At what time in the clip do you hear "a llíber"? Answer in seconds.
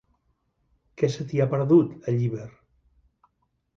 2.13-2.51